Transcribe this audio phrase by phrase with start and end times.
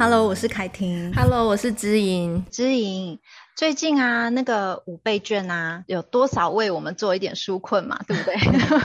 [0.00, 1.12] Hello，我是凯婷。
[1.12, 2.42] Hello，我是知莹。
[2.50, 3.20] 知莹，
[3.54, 8.00] 最近啊，那个五倍券啊，有多少为我们做一点纾困嘛？
[8.08, 8.34] 对不对？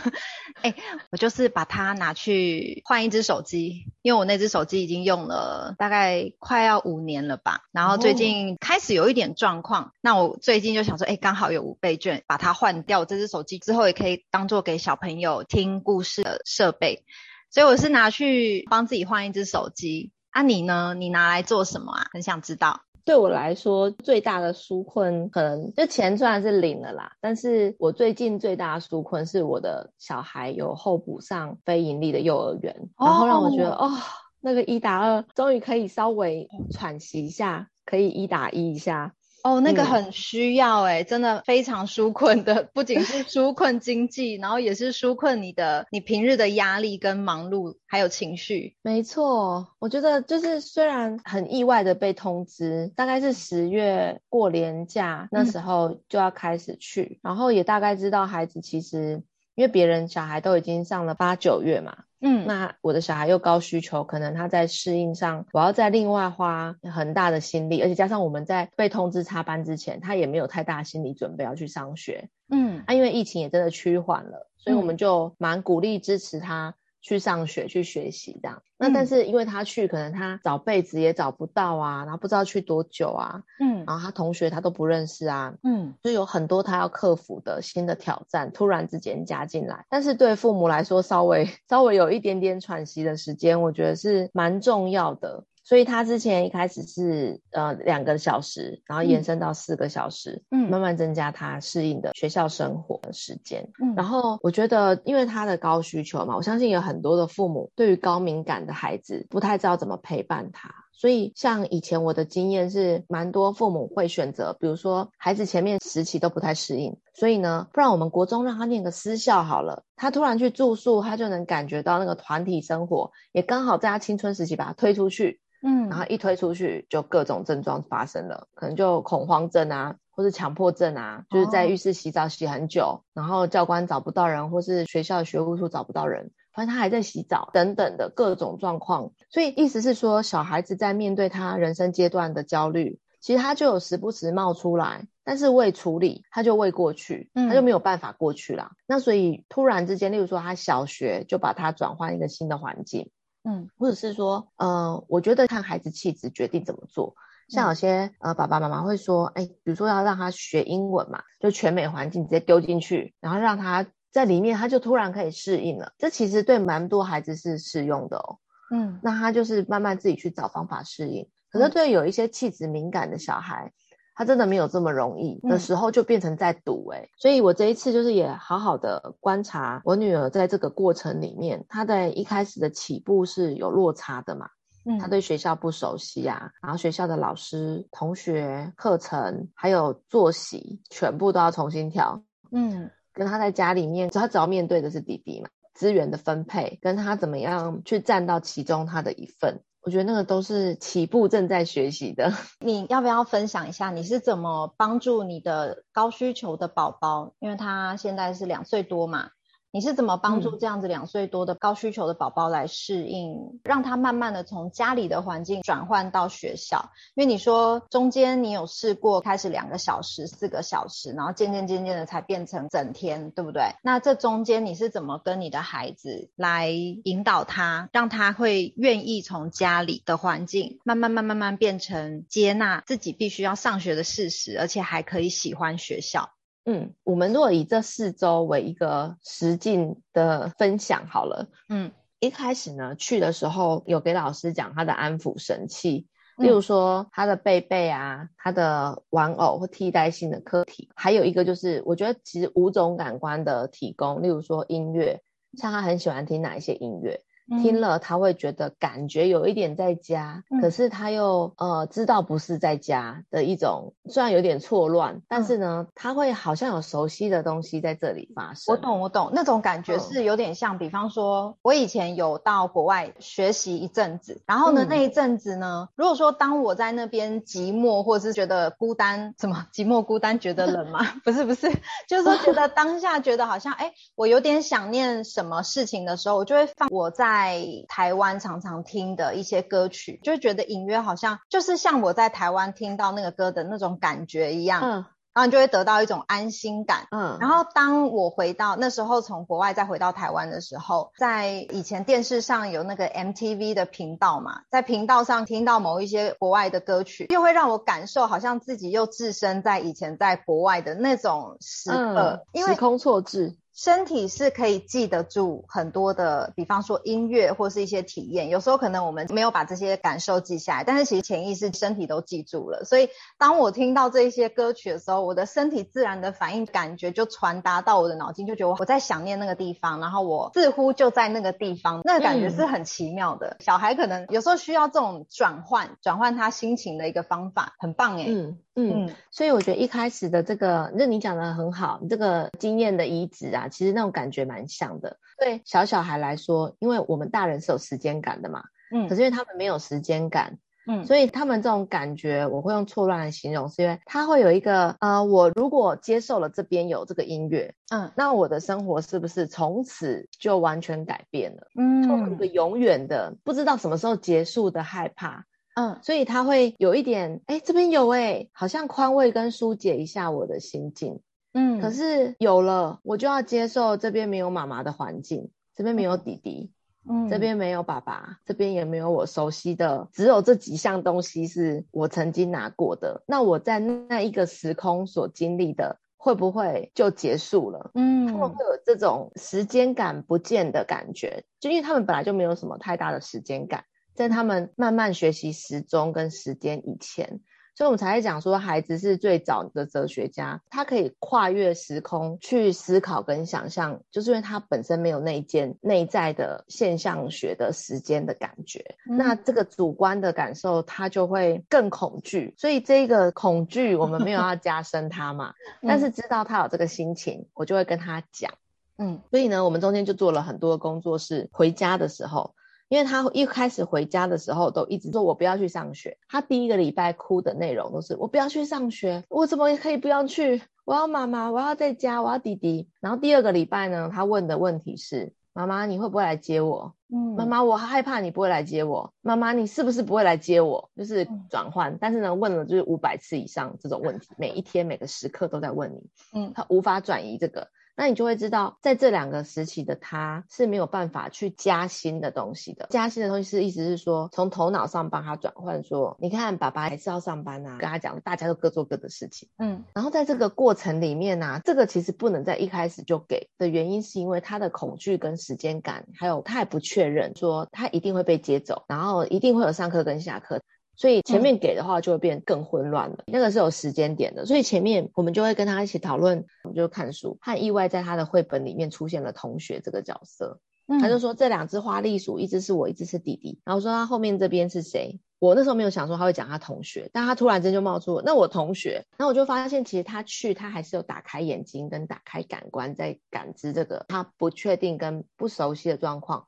[0.61, 0.75] 哎、欸，
[1.11, 7.61] 我就是把它拿去换一只手机，因为我那只手机已经用了大概快要五年了吧。
[7.71, 17.05] 然后最近开始有一点状况，哦、那我最近就想说，哎、欸，刚好有五倍券，把它换掉这只手机之后，也可以当做给小朋友听故事的设备。
[17.51, 20.11] 所以我是拿去帮自己换一只手机。
[20.35, 20.93] 啊，你呢？
[20.95, 22.07] 你拿来做什么啊？
[22.11, 22.81] 很想知道。
[23.05, 33.97] 对我来说，最大的纾困可能就钱虽然是领了啦，但是我最近最大的纾困是我的小孩有候补上非盈利的幼儿园，然后让我觉得哦，哦，
[34.41, 39.13] 那个一打二终于可以稍微喘息一下，可以一打一一下。
[39.45, 48.75] 哦，那个很需要哎、欸嗯，真的非常纾困的，不仅是 纾困经济，然后也是纾困你的你平日的压力跟忙碌，还有情绪。
[48.81, 59.21] 没错，我觉得就是虽然很意外的被通知，大概是十月过年假那时候就要开始去，嗯、然后也大概知道孩子其实
[59.53, 61.95] 因为别人小孩都已经上了八九月嘛。
[62.27, 72.29] 嗯，那我的小孩又高需求，可能他在适应上，我要再另外花很大的心力，而且加上我们在被通知插班之前，他也没有太大心理准备要去上学。
[72.49, 76.73] 嗯，啊，因为疫情也真的趋缓了，所以我们就蛮鼓励支持他。
[77.05, 95.43] 去上学去学习这样，那但是因为他去，可能他找被子也找不到啊，然后不知道去多久啊，嗯，然后他同学他都不认识啊，嗯，就有很多他要克服的新的挑战，突然之间加进来，但是对父母来说，稍微 稍微有一点点喘息的时间，我觉得是蛮重要的。
[95.65, 125.39] 所以他之前一开始是呃两个小时，然后延伸到四个小时，嗯，慢慢增加他适应的学校生活的时间，嗯，然后我觉得因为他的高需求嘛，我相信有很多的父母对于高敏感的孩子不太知道怎么陪伴他，所以像以前我的经验是，蛮多父母会选择，比如说孩子前面时期都不太适应，所以呢，不然我们国中让他念个私校好了，他突然去住宿，他就能感觉到那个团体生活，也刚好在他青春时期把他推出去。
[125.67, 139.11] 嗯，然后一推出去，就各种症状发生了，可能就恐慌症啊，或是强迫症啊，就是在浴室洗澡洗很久，哦，然后教官找不到人，或是学校的学务处找不到人，反正他还在洗澡等等的各种状况。
[139.31, 148.69] 所以意思是说，小孩子在面对他人生阶段的焦虑，其实他就有时不时冒出来，但是未处理，他就未过去，他就没有办法过去啦。
[148.73, 153.09] 嗯、那所以突然之间，例如说他小学就把他转换一个新的环境。
[153.45, 157.15] 嗯，或者是说，呃，我觉得看孩子气质决定怎么做。
[157.47, 165.93] 像有些呃爸爸妈妈会说，哎，比如说要让他学英文嘛，就全美环境直接丢进去，然后让他在里面，他就突然可以适应了。
[165.99, 168.39] 这其实对蛮多孩子是适用的哦。
[168.71, 171.29] 嗯，那他就是慢慢自己去找方法适应。
[171.51, 173.71] 可是对有一些气质敏感的小孩，
[174.15, 177.03] 他真的没有这么容易的时候，就变成在赌哎、欸。
[177.03, 184.47] 嗯，所以我这一次就是也好好的观察我女儿在这个过程里面，她在一开始的起步是有落差的嘛，
[184.85, 199.61] 嗯，她对学校不熟悉啊，然后学校的老师、同学、课程还有作息，全部都要重新调，嗯，跟她在家里面，她只要面对的是弟弟嘛，资源的分配，跟她怎么样去占到其中她的一份。
[199.85, 202.33] 我觉得那个都是起步正在学习的。
[202.59, 207.33] 你要不要分享一下你是怎么帮助你的高需求的宝宝？
[207.37, 209.29] 因为他现在是两岁多嘛。
[209.75, 216.91] 你是怎么帮助这样子两岁多的高需求的宝宝来适应，嗯，让他慢慢的从家里的环境转换到学校？
[217.13, 223.63] 因为你说中间你有试过开始两个小时、四个小时，然后渐渐渐渐的才变成整天，对不对？
[223.83, 236.29] 那这中间你是怎么跟你的孩子来引导他，让他会愿意从家里的环境慢慢慢慢慢变成接纳自己必须要上学的事实，而且还可以喜欢学校？
[236.65, 241.47] 嗯，我们如果以这四周为一个实境的分享好了。
[241.69, 246.07] 嗯，一开始呢，去的时候有给老师讲他的安抚神器，
[246.37, 255.21] 例如说他的贝贝啊，他的玩偶或替代性的课题，还有一个就是我觉得其实五种感官的提供，例如说音乐，
[255.53, 257.21] 像他很喜欢听哪一些音乐。
[257.47, 268.73] 听了他会觉得感觉有一点在家，嗯、可是他又呃知道不是在家的一种，虽然有点错乱，但是呢，他会好像有熟悉的东西在这里发生。
[268.73, 280.99] 我懂，我懂，那种感觉是有点像，比方说我以前有到国外学习一阵子，然后呢、嗯、那一阵子呢，如果说当我在那边寂寞或者是觉得孤单，什么寂寞孤单觉得冷吗？
[281.23, 281.71] 不是不是，
[282.07, 287.34] 就是说觉得当下觉得好像哎，我有点想念什么事情的时候，我就会放我在。
[287.35, 294.81] 在台湾常常听的一些歌曲，就觉得隐约好像就是像我在台湾听到那个歌的那种感觉一样。
[294.83, 295.05] 嗯。
[295.35, 313.57] 然后你就会得到一种安心感，嗯，然后当我回到那时候从国外再回到台湾的时候，在以前电视上有那个 MTV 的频道嘛，在频道上听到某一些国外的歌曲，又会让我感受好像自己又置身在以前在国外的那种时刻，嗯，因为时空错置。
[313.75, 318.47] 身体是可以记得住很多的，比方说音乐或是一些体验。
[318.47, 322.85] 有时候可能我们没有把这些感受记下来，但是其实潜意识身体都记住了。
[322.85, 333.57] 所以当我听到这一些歌曲的时候，我的身体自然的反应感觉就传达到我的脑筋，就觉得我在想念那个地方，然后我似乎就在那个地方，那个感觉是很奇妙的。
[333.59, 338.25] 嗯、小孩可能有时候需要这种转换，转换他心情的一个方法，很棒哎。
[338.29, 345.17] 嗯嗯，所以我觉得一开始的这个，那你讲的很好，你这个经验的移植啊，其实那种感觉蛮像的。
[345.39, 348.63] 对小小孩来说，因为我们大人是有时间感的嘛，
[348.93, 361.67] 嗯，可是因为他们没有时间感，嗯，所以他们这种感觉，我会用错乱来形容，是因为他会有一个，呃，我如果接受了这边有这个音乐，嗯，那我的生活是不是从此就完全改变了？
[361.79, 365.45] 嗯，会有一个永远的不知道什么时候结束的害怕。
[365.75, 371.19] 嗯，所以他会有一点，哎，这边有哎，好像宽慰跟疏解一下我的心境。
[371.53, 376.71] 嗯，可是有了，我就要接受这边没有妈妈的环境，这边没有弟弟，
[377.09, 383.23] 嗯，这边没有爸爸，这边也没有我熟悉的，只有这几项东西是我曾经拿过的。
[383.27, 387.91] 那我在那一个时空所经历的，会不会就结束了？
[387.95, 393.83] 嗯，他们会有这种时间感不见的感觉，就因为他们本来就没有什么太大的时间感。
[394.15, 397.41] 在他们慢慢学习时钟跟时间以前，
[397.75, 412.53] 所以我们才会讲说，孩子是最早的哲学家，他可以跨越时空去思考跟想象，就是因为他本身没有那件内在的现象学的时间的感觉，嗯、那这个主观的感受，他就会更恐惧。
[412.57, 418.53] 所以这个恐惧，我们没有要 加深他嘛，嗯、但是知道他有这个心情，我就会跟他讲。
[418.97, 422.55] 嗯，所以呢，我们中间就做了很多的工作，是回家的时候。
[422.87, 430.61] 因为他一开始回家的时候都一直说我不要去上学，他第一个礼拜哭的内容都是我不要去上学，我怎么可以不要去？
[430.85, 432.87] 我要妈妈，我要在家，我要弟弟。
[433.01, 436.93] 然后第二个礼拜呢，他问的问题是妈妈你会不会来接我？
[437.11, 439.11] 嗯，妈妈我害怕你不会来接我。
[439.21, 440.91] 妈妈你是不是不会来接我？
[440.95, 447.67] 就是转换，但是呢问了就是五百次以上这种问题，每一天每个时刻都在问你，嗯，他无法转移这个。
[447.95, 452.87] 那你就会知道，在这两个时期的他是没有办法去加新的东西的。
[452.89, 459.47] 加新的东西是意思是说，从头脑上帮他转换，说，你看爸爸还是要上班啊，跟他讲，大家都各做各的事情。
[459.57, 470.61] 嗯，然后在这个过程里面呢、啊，这个其实不能在一开始就给的原因，是因为他的恐惧跟时间感，还有他也不确认说他一定会被接走，然后一定会有上课跟下课。
[470.97, 474.45] 所以前面给的话就会变更混乱了，嗯、那个是有时间点的。
[474.45, 477.37] 所以前面我们就会跟他一起讨论，我们就看书。
[477.41, 480.59] 他意外，在他的绘本里面出现了同学这个角色。
[480.87, 483.59] 嗯、他就说这两只花栗鼠，一只是我，一只是弟弟。
[483.65, 485.19] 然后说他后面这边是谁？
[485.39, 489.03] 我那时候没有想说他会讲他同学，但他突然间就冒出那我同学。
[489.17, 496.45] 然后我就发现其实他去，他还是有打开眼睛跟打开感官，在感知这个他不确定跟不熟悉的状况。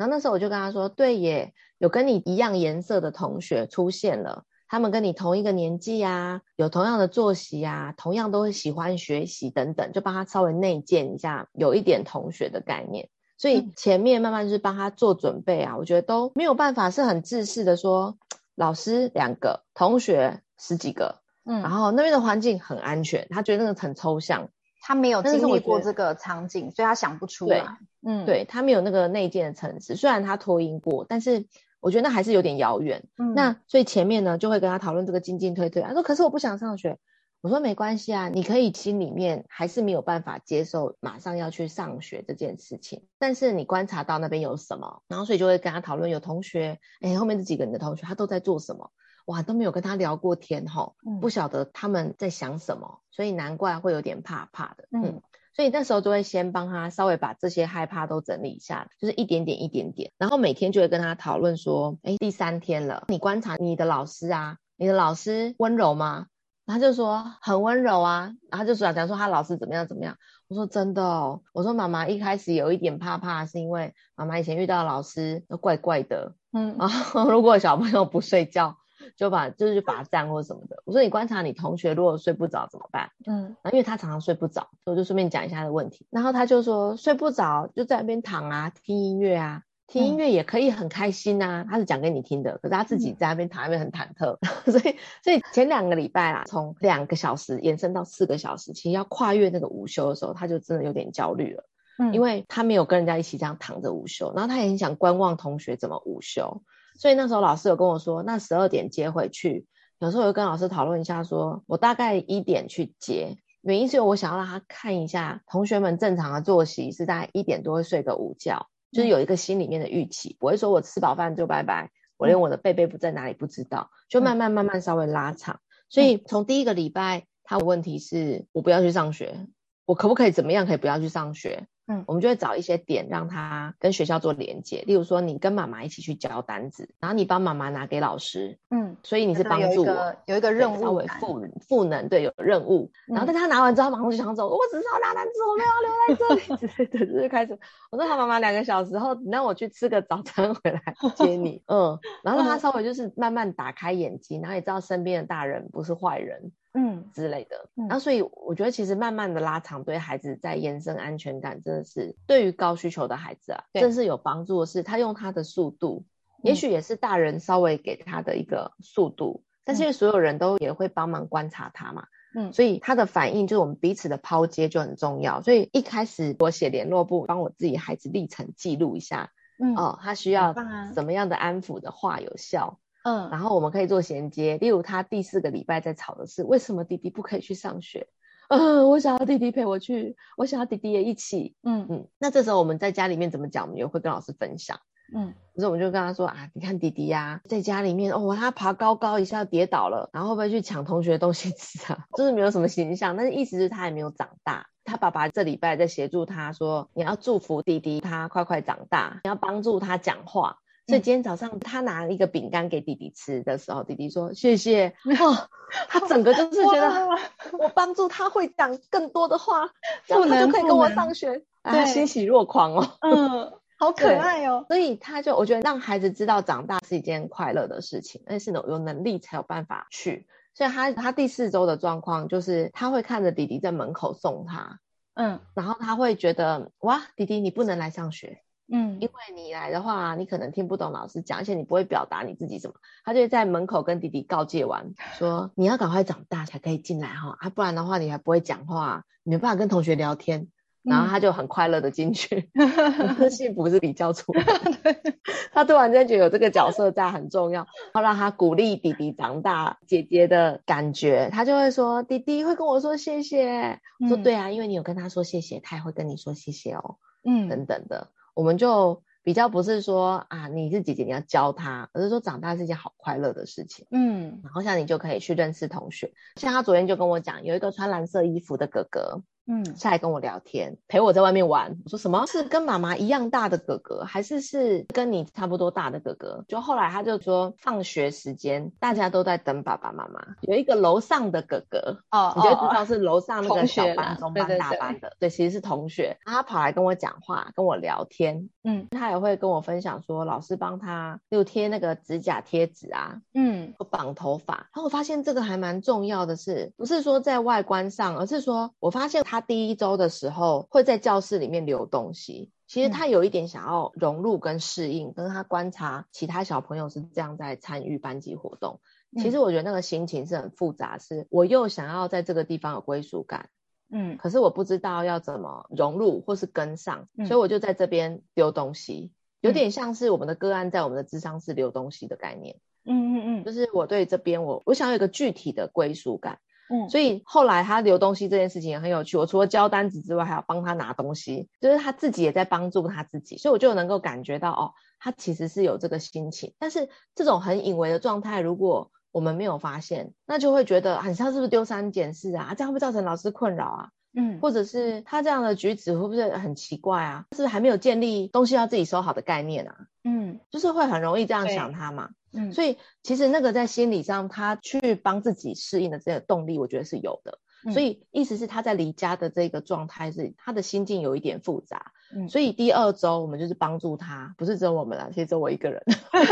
[0.00, 13.10] 然后那时候我就跟他说，对耶，有跟你一样颜色的同学出现了，他们跟你同一个年纪啊，有同样的作息啊，同样都会喜欢学习等等，就帮他稍微内建一下，有一点同学的概念。
[13.36, 18.16] 所以前面慢慢就是帮他做准备啊，我觉得都没有办法是很自私的说，
[18.54, 24.48] 老师两个，同学十几个，嗯，然后那边的环境很安全，他觉得那个很抽象。
[24.80, 27.64] 他没有经历过这个场景，所以他想不出来。
[28.02, 31.46] 嗯，对，他没有那个内建的层次，虽然他脱音过，但是
[31.80, 33.04] 我觉得那还是有点遥远。
[33.18, 35.82] 嗯，那所以前面呢就会跟他讨论这个进进退退。
[35.82, 36.98] 他说：“可是我不想上学。”
[37.42, 48.90] 我说：“没关系啊，你可以心里面还是没有办法接受马上要去上学这件事情，但是你观察到那边有什么，然后所以就会跟他讨论有同学，哎，后面这几个人的同学他都在做什么。”
[49.30, 54.88] 哇，都没有跟他聊过天吼，不晓得他们在想什么，所以难怪会有点怕怕的。
[54.90, 55.22] 嗯，嗯，
[55.54, 66.26] 所以那时候就会先帮他稍微把这些害怕都整理一下，就是一点点一点点，然后每天就会跟他讨论说，哎，第三天了，你观察你的老师啊，你的老师温柔吗？
[66.66, 70.16] 他就说很温柔啊，然后就说讲说他老师怎么样怎么样。
[70.48, 78.76] 我说真的哦，我说妈妈一开始有一点怕怕，是因为妈妈以前遇到的老师都怪怪的，嗯，然后如果小朋友不睡觉。
[79.16, 80.82] 就把就是罚站或什么的。
[80.84, 83.10] 我说你观察你同学如果睡不着怎么办？
[83.26, 86.06] 嗯，因为他常常睡不着，所以我就顺便讲一下他的问题。
[86.10, 101.64] 然后他就说睡不着就在那边躺啊，听音乐啊，听音乐也可以很开心呐、啊，他是讲给你听的，可是他自己在那边躺在那边很忐忑，嗯、 所以所以前两个礼拜啊，从两个小时延伸到四个小时，其实要跨越那个午休的时候，他就真的有点焦虑了，
[101.98, 106.62] 嗯，因为他没有跟人家一起这样躺着午休，然后他也很想观望同学怎么午休，
[107.00, 109.64] 所以那时候老师有跟我说，那十二点接回去，
[110.00, 118.66] 有时候我就跟老师讨论一下说，我大概一点去接，原因是我想要让他看一下同学们正常的作息是在一点多会睡个午觉。
[118.92, 125.58] 就是有一个心里面的预期，不会说我吃饱饭就拜拜，我连我的贝贝不在哪里不知道，就慢慢慢慢稍微拉长。
[125.88, 129.46] 所以从第一个礼拜，他的问题是我不要去上学，
[129.86, 131.66] 我可不可以怎么样可以不要去上学？
[131.90, 142.88] 嗯，我们就会找一些点让他跟学校做连接，例如说你跟妈妈一起去交单子，然后你帮妈妈拿给老师，嗯，所以你是帮助我有，有一个任务，稍微赋赋能，对，有任务。
[143.08, 147.58] 然后但他拿完之后，马上就想走，我只是要拿单子，我没有留在这里， 之类的，就是开始
[147.90, 150.80] 我说好，妈妈两个小时后，你让我去吃个早餐回来
[151.16, 156.52] 接你， 嗯，然后让他稍微就是慢慢打开眼睛，然后也知道身边的大人不是坏人。
[156.72, 166.04] 嗯之类的，然后所以我觉得其实慢慢的拉长对孩子在延伸安全感，真的是对于高需求的孩子啊，真是有帮助的是他用他的速度，
[166.44, 180.54] 也许也是大人稍微给他的一个速度，但是因为所有人都也会帮忙观察他嘛，嗯，所以他的反应就是我们彼此的抛接就很重要，所以一开始我写联络簿帮我自己孩子历程记录一下，嗯哦，他需要
[180.94, 182.78] 什么样的安抚的话有效。
[183.10, 188.06] 嗯，然后我们可以做衔接，例如他第四个礼拜在吵的是为什么弟弟不可以去上学？
[188.48, 191.56] 嗯，我想要弟弟陪我去，我想要弟弟也一起。
[191.62, 193.64] 嗯嗯，那这时候我们在家里面怎么讲？
[193.64, 194.78] 我们也会跟老师分享。
[195.12, 202.06] 嗯，所以我们就跟他说啊，你看弟弟呀、啊，在家里面哦，他爬高高一下跌倒了，然后会不会去抢同学的东西吃啊？
[202.16, 204.66] 就是没有什么形象，但是意思是他还没有长大。
[204.84, 210.58] 他爸爸这礼拜在协助他说，你要祝福弟弟他快快长大，你要帮助他讲话。
[210.90, 214.92] 所以今天早上他拿了一个饼干给弟弟吃的时候，弟弟说谢谢。
[215.20, 215.48] 哦，
[215.88, 217.08] 他整个就是觉得
[217.58, 219.70] 我帮助他会讲更多的话，
[220.06, 222.98] 这样他就可以跟我上学，他欣喜若狂哦。
[223.00, 224.66] 嗯，好可爱哦。
[224.68, 230.26] 所以他就我觉得让孩子知道长大是一件快乐的事情，但是呢有能力才有办法去。
[230.52, 234.80] 所以他他第四周的状况就是他会看着弟弟在门口送他，
[235.14, 238.42] 嗯，然后他会觉得哇，弟弟你不能来上学。
[238.72, 242.74] 嗯，因为你来的话，你可能听不懂老师讲，而且你不会表达你自己什么。
[243.04, 250.48] 他就在门口跟弟弟告诫完，说你要赶快长大才可以进来哈，啊，不然的话你还不会讲话，你没办法跟同学聊天。
[250.82, 254.96] 然后他就很快乐的进去， 嗯、幸福是比较出来的。
[255.52, 263.78] 他突然间觉得有这个角色在很重要，要让他鼓励弟弟长大，姐姐的感觉，他就会说弟弟会跟我说谢谢。
[264.00, 266.96] 嗯、说对啊，因为你有跟他说谢谢，他也会跟你说谢谢哦，
[267.26, 268.08] 嗯，等等的。
[268.40, 273.86] 我们就比较不是说啊，你是姐姐，你要教他，而是说长大是一件好快乐的事情。
[273.90, 279.22] 嗯，然后像你就可以去认识同学，像他昨天就跟我讲，有一个穿蓝色衣服的哥哥。
[279.52, 281.76] 嗯，下来跟我聊天，陪我在外面玩。
[281.84, 282.24] 我说什么？
[282.26, 286.44] 是跟妈妈一样大的哥哥，还是是跟你差不多大的哥哥？
[286.46, 290.24] 就后来他就说，放学时间大家都在等爸爸妈妈。
[290.42, 295.16] 有一个楼上的哥哥，哦，你就知道是楼上那个小班、中班、大班的。
[295.18, 296.16] 对，其实是同学。
[296.24, 298.48] 他跑来跟我讲话，跟我聊天。
[298.62, 304.54] 嗯，他也会跟我分享说，老师帮他又贴那个指甲贴纸啊，嗯，绑头发。
[304.54, 309.39] 然后我发现这个还蛮重要的是，不是说在外观上，而是说我发现他。
[309.40, 318.80] 第一周的时候会在教室里面留东西，其实他有一点想要融入跟适应，跟他观察其他小朋友是这样在参与班级活动。
[319.16, 323.48] 其实我觉得那个心情是很复杂，是我又想要在这个地方有归属感，
[323.90, 336.38] 嗯，可是我不知道要怎么融入或是跟上，所以我就在这边丢东西，有点像是我们的个案在我们的智商室留东西的概念，嗯嗯嗯，就是我对这边我我想要有一个具体的归属感。
[336.70, 339.16] 嗯，所以后来他留东西这件事情也很有趣。
[339.16, 346.54] 我除了交单子之外，还要帮他拿东西，就是他自己也在帮助他自己，所以我就能够感觉到哦，他其实是有这个心情。
[346.58, 352.54] 但是这种很隐微的状态，如果我们没有发现，那就会觉得很像是不是丢三拣四啊？
[352.56, 353.88] 这样会造成老师困扰啊？
[354.12, 357.26] 嗯，或者是他这样的举止会不会很奇怪啊？
[357.32, 359.76] 是不是还没有建立东西要自己收好的概念啊？
[360.02, 362.10] 嗯，就是会很容易这样想他嘛。
[362.32, 367.38] 嗯，所以其实那个在心理上，他去帮自己适应的这个动力，我觉得是有的。
[367.64, 371.92] 嗯，所以意思是他在离家的这个状态是他的心境有一点复杂。
[372.14, 375.80] 嗯，所以第二周我们就是帮助他，不是只有我们啦，其实只有我一个人。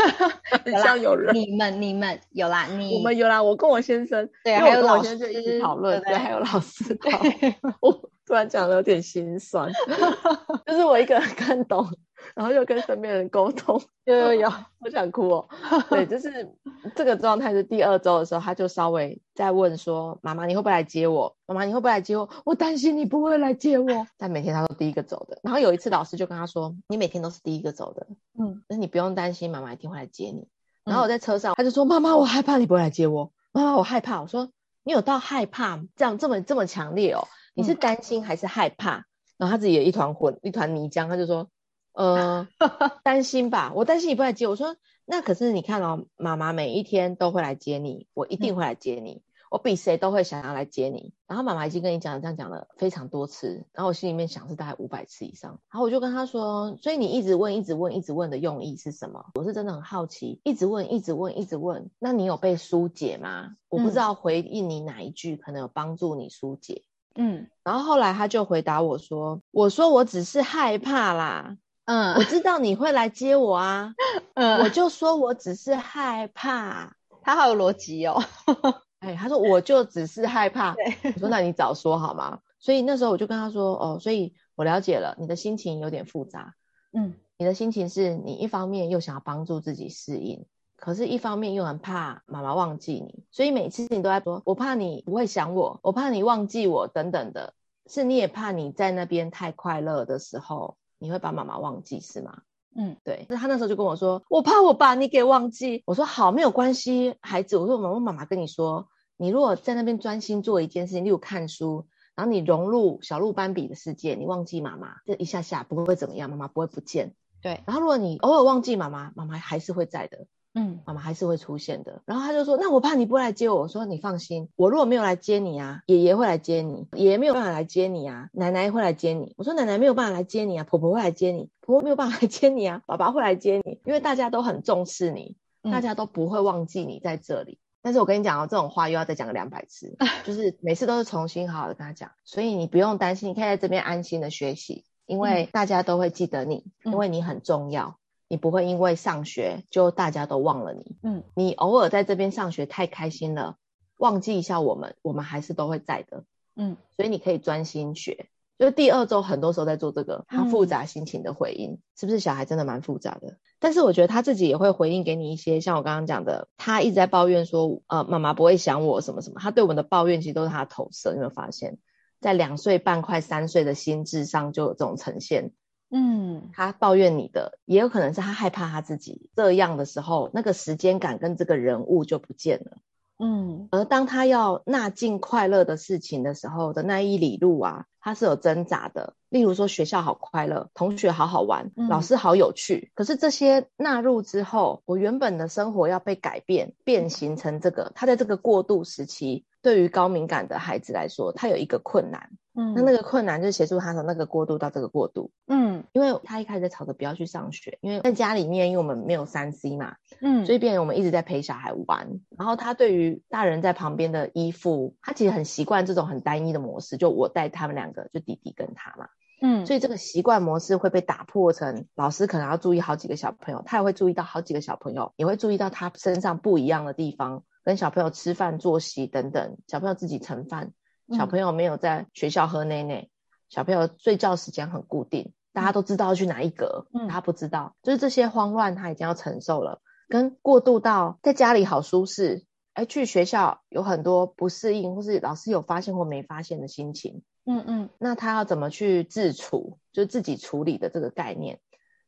[0.65, 7.19] 很像有人，你们你们有啦，你我们有啦，我跟我先生，对，还有老师一起讨论，对，还有老师讨。
[7.81, 7.91] 我
[8.25, 9.71] 突然讲的有点心酸，
[10.67, 11.87] 就是我一个人看懂。
[12.35, 15.49] 然后又跟身边人沟通，有有有，我 想哭哦。
[15.89, 16.49] 对，就是
[16.95, 21.35] 这个状态是第二周的时候，他就稍微在问说：“妈妈，你会不会来接我？
[21.45, 22.29] 妈妈，你会不会来接我？
[22.45, 25.39] 我担心你不会来接我。”但每天他都第一个走的。
[25.43, 28.07] 然后有一次老师就跟他说：“你每天都是第一个走的，
[28.39, 30.47] 嗯，那你不用担心，妈妈一定会来接你。”
[30.85, 33.31] 然后我在车上，他就说：“妈妈，我害怕你不会来接我。
[33.51, 34.49] 妈妈，我害怕。”我说
[34.83, 37.27] ：“你有到害怕这样这么这么强烈哦？
[37.53, 39.05] 你是担心还是害怕？”
[39.37, 41.49] 然后他自己也一团混，一团泥浆，他就说
[41.93, 42.47] ：“呃，
[43.03, 55.59] 担心吧，我担心你不来接我。”说：“那可是你看哦，妈妈每一天都会来接你，我一定会来接你，嗯、我比谁都会想要来接你。”然后妈妈已经跟你讲这样讲了非常多次，然后我心里面想是大概五百次以上。
[55.71, 59.25] 然后我就跟他说：“所以你一直问，一直问，一直问的用意是什么？
[59.35, 61.89] 我是真的很好奇，一直问，一直问，一直问。
[61.99, 63.55] 那你有被疏解吗？
[63.67, 66.83] 我不知道回应你哪一句可能有帮助你疏解。”
[67.15, 71.57] 嗯，然后后来他就回答我说：“我说我只是害怕啦，
[71.89, 73.95] 嗯，我知道你会来接我啊，
[74.35, 78.23] 嗯，我就说我只是害怕。”他好有逻辑哦，
[79.01, 80.75] 哎，他说我就只是害怕，
[81.15, 82.41] 我说那你早说好吗？
[82.59, 86.53] 所以那时候我就跟他说：“哦，所以我了解了，你的心情有点复杂，
[86.93, 90.45] 嗯，你的心情是你一方面又想要帮助自己适应。”
[90.77, 97.55] 可是，一方面又很怕妈妈忘记你，所以每次你都在说：“我怕你不会想我，我怕你忘记我，等等的。”
[97.89, 102.41] 是你也怕你在那边太快乐的时候，你会把妈妈忘记，是吗？
[102.75, 103.25] 嗯，对。
[103.29, 108.87] 那他那时候就跟我说：“我怕我把你给忘记。”我说：“好，没有关系，孩子。”我说：“我妈妈跟你说，
[109.17, 117.15] 你如果在那边专心做一件事情，例如看书，然后你融入小鹿斑比的世界，你忘记妈妈，这一下下不会怎么样，妈妈不会不见。
[117.41, 117.63] 对。
[117.65, 122.01] 然后如果你偶尔忘记妈妈，妈妈还是会在的。”嗯，妈妈还是会出现的。
[122.05, 133.79] 然后他就说：“那我怕你不来接我。”我说：“你放心，我如果没有来接你啊，爷爷会来接你；爷爷没有办法来接你啊，奶奶会来接你。”我说：“奶奶没有办法来接你啊，婆婆会来接你；婆婆没有办法来接你啊，爸爸会来接你。
[133.85, 137.53] 因为大家都很重视你，大家都不会忘记你在这里。
[137.53, 142.09] 嗯、但是我跟你讲哦，这种话又要再讲个两百次， 就是每次都是重新好好的跟他讲。
[142.25, 147.97] 所以你不用担心，你可以在这边安心的学习，因为大家都会记得你，因为你很重要。”
[148.29, 153.57] 你不会因为上学就大家都忘了你，嗯，你偶尔在这边上学太开心了，
[153.97, 156.23] 忘记一下我们，我们还是都会在的，
[156.55, 158.27] 嗯，所以你可以专心学。
[158.59, 163.37] 就是第二周很多时候在做这个，他复杂心情的回应，嗯、是不是小孩真的蛮复杂的？
[163.57, 171.77] 但是我觉得他自己也会回应给你一些，像我刚刚讲的，他一直在抱怨说，呃，妈妈不会想我什么什么，他对我们的抱怨其实都是他的投射，你有没有发现，
[172.19, 175.53] 在两岁半快三岁的心智上就有这种呈现。
[175.91, 182.77] 嗯，他抱怨你的，也有可能是他害怕他自己这样的时候，那个时间感跟这个人物就不见了。
[183.21, 189.13] 嗯，而当他要纳进快乐的事情的时候的那一里路啊，他是有挣扎的。
[189.27, 192.91] 例如说学校好快乐，同学好好玩，嗯、老师好有趣。
[192.95, 197.91] 可是这些纳入之后，我原本的生活要被改变，变形成这个。
[197.93, 202.29] 他在这个过渡时期，对于高敏感的孩子来说，他有一个困难。
[202.59, 205.31] 嗯，那那个困难就是协助他从那个过渡到这个过渡。
[205.47, 212.19] 嗯，因为他一开始在吵着不要去上学，因为在家里面，因为我们没有三 C 嘛，嗯，所以变成我们一直在陪小孩玩。
[212.37, 219.07] 然后他对于大人在旁边的依附，他其实很习惯这种很单一的模式，就我带他们两个，就弟弟跟他嘛，
[219.41, 230.73] 嗯，所以这个习惯模式会被打破成老师可能要注意好几个小朋友，他也会注意到好几个小朋友，也会注意到他身上不一样的地方，跟小朋友吃饭作息等等，小朋友自己盛饭。
[231.11, 233.07] 小朋友没有在学校喝奶奶，
[233.49, 251.59] 小朋友睡觉时间很固定，大家都知道要去哪一格，嗯，他不知道，就是这些慌乱他已经要承受了，跟过渡到在家里好舒适，哎，去学校有很多不适应，或是老师有发现或没发现的心情，嗯嗯，那他要怎么去自处，就自己处理的这个概念，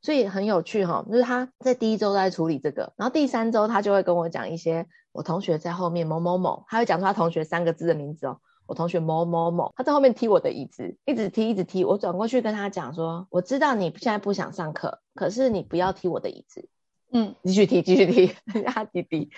[0.01, 8.39] 所以很有趣哈，就是他在第一周在处理这个，然后第三周他就会跟我讲一些我同学在后面某某某，他会讲出他同学三个字的名字哦。
[8.71, 11.83] 我同学某某某，他在后面踢我的椅子，一直踢，一直踢。
[11.83, 16.69] 我转过去跟他讲说：“我知道你现在不想上课，可是你不要踢我的椅子。”
[17.11, 19.29] 嗯，继续踢，继续踢，人家弟弟。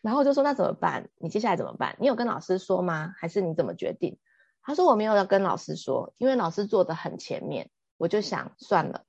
[0.00, 1.10] 然后我就说：“那怎么办？
[1.18, 1.94] 你接下来怎么办？
[2.00, 3.12] 你有跟老师说吗？
[3.18, 4.16] 还是你怎么决定？”
[4.64, 7.68] 他说：“我没有要跟老师说，因为老师坐的很前面。”
[8.00, 9.02] 我就想算了。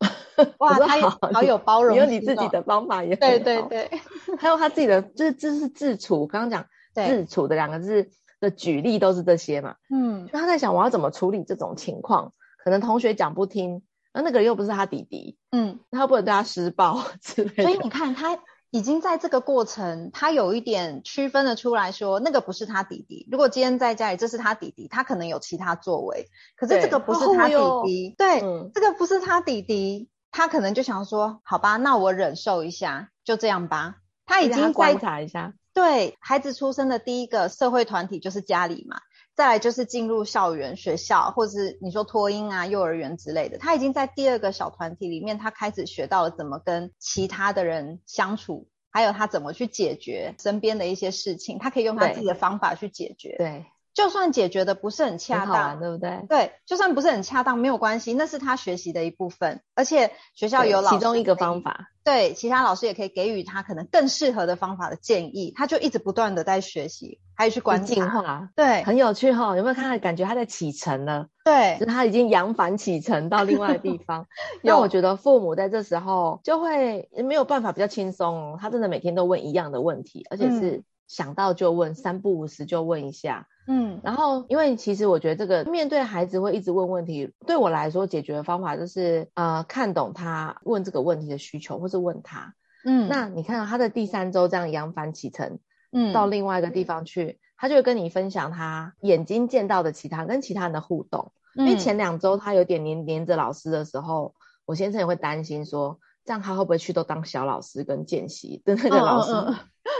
[0.57, 3.89] 哇，他好，好有包容，你有你自己的方法也对对对，
[4.37, 6.27] 还有他自己的，就是这是自处。
[6.27, 8.11] 刚刚讲自处的两个字。
[8.41, 13.81] 的举例都是这些嘛，嗯，就他在想我要怎么处理这种情况，可能同学讲不听，
[14.13, 17.63] 那那个人又不是他弟弟，嗯，他不能对他施暴之类的。
[17.63, 18.37] 所以你看，他
[18.71, 23.25] 已经在这个过程，他有一点区分的出来说，那个不是他弟弟。
[23.31, 26.27] 如果今天在家里，这是他弟弟，他可能有其他作为，
[26.57, 30.09] 可是这个不是他弟弟，对，对嗯、这个不是他弟弟。
[30.33, 33.97] 他可能就想说，好吧，那我忍受一下，就这样吧。
[34.25, 38.99] 他已经观察一下，对，孩子出生的第一个社会团体就是家里嘛，
[39.35, 43.57] 再来就是进入校园、学校，或者是你说托婴啊、幼儿园之类的。
[43.57, 48.67] 他已经在第二个小团体里面，他开始学到了怎么跟其他的人相处。
[48.93, 53.37] 还有他怎么去解决身边的一些事情，他可以用他自己的方法去解决。
[53.37, 56.25] 对，就算解决的不是很恰当，对不对？
[56.29, 59.61] 对，就算不是很恰当，没有关系，那是他学习的一部分。
[59.75, 61.87] 而且学校有老师，其中一个方法。
[62.03, 69.55] 对，其他老师也可以给予他可能更适合的方法的建议，他就一直不断的在学习，还有去观察，进化，对，很有趣哈、哦。
[69.55, 71.27] 有没有看到感觉他在启程了？
[71.45, 74.25] 对，就是他已经扬帆启程到另外的地方。
[74.63, 83.47] 那我觉得父母在这时候就会没有办法比较轻松哦，他真的每天都问一样的问题，而且是想到就问，嗯、三不五时就问一下。
[83.67, 92.55] 嗯，然后因为其实我觉得这个面对孩子会一直问问题，对我来说解决的方法就是呃看懂他问这个问题的需求，或是问他。
[92.85, 95.59] 嗯，那你看到他的第三周这样扬帆启程，
[95.91, 101.33] 嗯，到另外一个地方去，他就会跟你分享他眼睛见到的其他跟其他人的互动。
[101.57, 104.33] 嗯，因为前两周他有点黏黏着老师的时候，
[104.65, 109.33] 我先生也会担心说，这样他会不会去都当小老师跟见习的那个老师，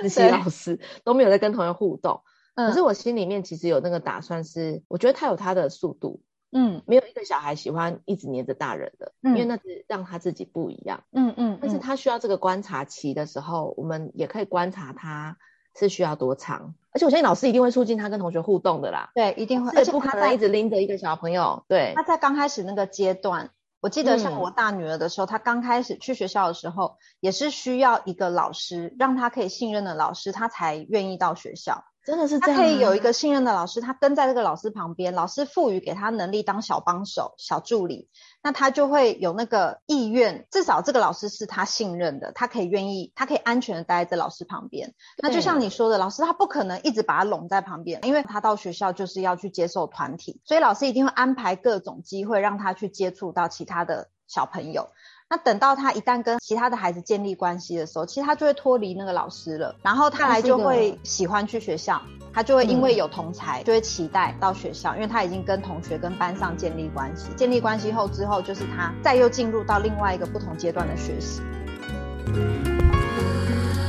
[0.02, 2.22] 实习老师都没有在跟同学互动。
[2.54, 15.38] 可是我心里面其实有那个打算是，我觉得他有他的速度，嗯，没有一个小孩喜欢一直黏着大人的，嗯，因为那是让他自己不一样，嗯嗯，嗯，但是他需要这个观察期的时候，我们也可以观察他
[15.76, 23.50] 是需要多长，而且我相信老师一定会促进他跟同学互动的啦，对，一定会，而且不可能一直拎着一个小朋友，对，他在刚开始那个阶段，
[23.82, 31.84] 我记得像我大女儿的时候，她刚开始去学校的时候，也是需要一个老师，让她可以信任的老师，她才愿意到学校。
[32.04, 38.10] 真的是这样，他可以有一个信任的老师，她跟在这个老师旁边，老师赋予给她能力当小帮手、小助理，
[38.44, 44.94] 那他就会有那个意愿，至少这个老师是他信任的，他可以愿意，他可以安全的待在老师旁边。
[45.18, 54.90] 那就像你说的，老师他不可能一直把他拢在旁边，因为他到学校就是要去接受团体，所以老师一定会安排各种机会让他去接触到其他的小朋友。
[55.32, 62.02] 那等到他一旦跟其他的孩子建立关系的时候，其实他就会脱离那个老师了，然后他来就会喜欢去学校，
[62.34, 71.42] 他就会因为有同才，就会期待到学校，因为他已经跟同学跟班上建立关系，建立关系后之后，就是他再又进入到另外一个不同阶段的学习。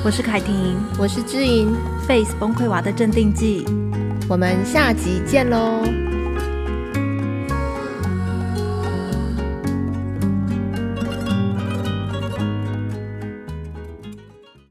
[0.04, 1.74] 我是凯婷，我是知莹
[2.06, 3.64] ，Face 崩溃娃的镇定剂，
[4.30, 6.01] 我们下集见喽。